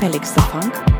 auffälligste 0.00 0.40
Funk? 0.40 0.99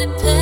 let 0.00 0.08
it 0.08 0.18
play. 0.18 0.39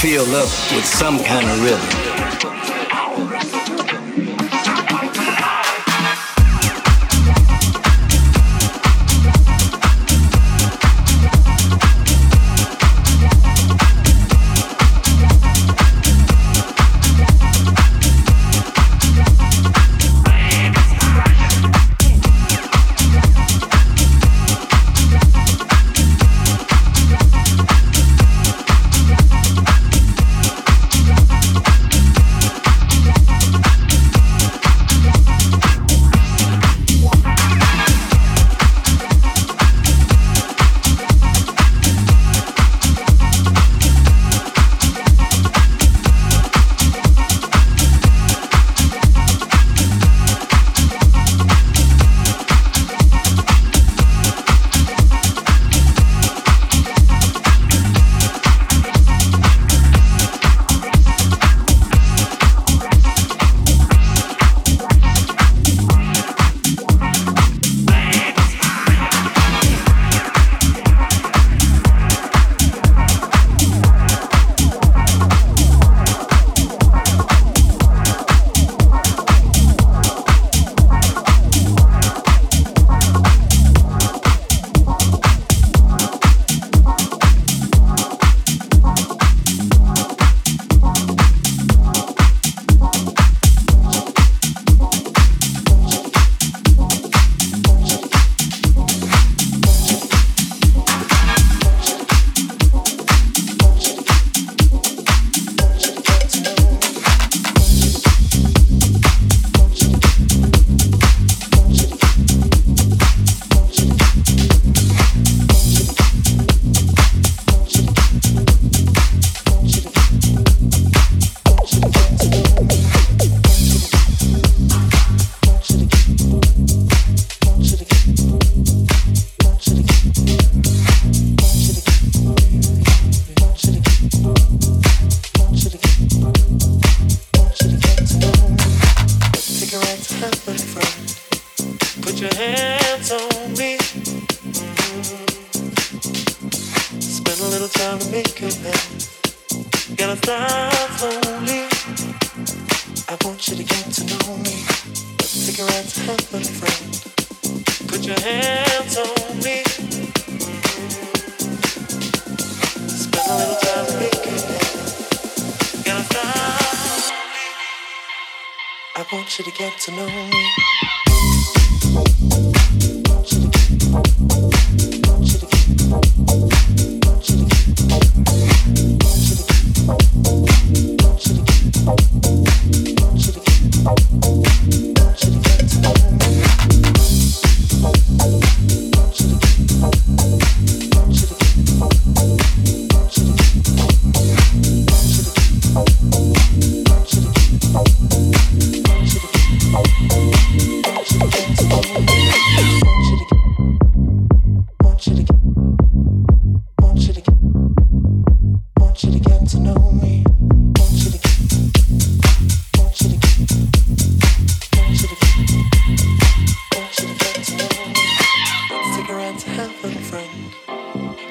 Filled 0.00 0.28
up 0.28 0.44
with 0.76 0.86
some 0.86 1.18
kind 1.24 1.50
of 1.50 1.60
rhythm. 1.60 2.07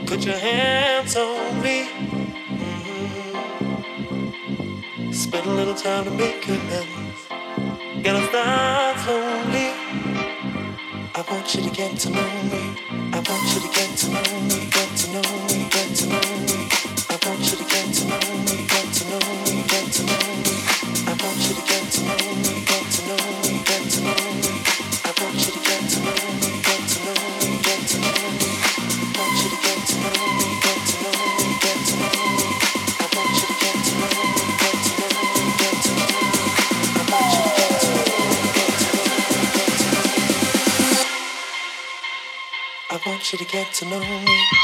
Put 0.08 0.26
your 0.26 0.38
hands 0.38 1.18
on 1.18 1.62
me. 1.62 1.90
Mm-hmm. 2.64 3.92
Spend 5.12 5.46
a 5.46 5.50
little 5.50 5.76
time 5.76 6.06
to 6.06 6.12
make 6.12 6.48
good 6.48 6.62
Get 8.04 8.16
us 8.16 8.34
out 8.34 8.98
start 8.98 9.00
slowly. 9.00 9.68
I 11.14 11.22
want 11.30 11.54
you 11.54 11.62
to 11.64 11.70
get 11.70 11.98
to 11.98 12.10
know 12.10 12.44
me. 12.52 12.76
I 13.12 13.20
want 13.20 13.54
you 13.54 13.60
to 13.60 13.70
get 13.76 13.98
to 13.98 14.10
know 14.10 14.40
me. 14.48 14.70
Get 14.72 14.98
to 14.98 15.12
know 15.12 15.28
me. 15.50 15.68
Get 15.70 15.96
to 15.98 16.06
know 16.08 16.22
me. 16.46 16.67
Get 43.64 43.74
to 43.74 43.86
know 43.86 44.00
me. 44.00 44.57